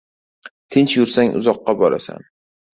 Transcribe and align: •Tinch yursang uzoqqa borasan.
•Tinch 0.73 0.95
yursang 0.97 1.37
uzoqqa 1.43 1.79
borasan. 1.85 2.29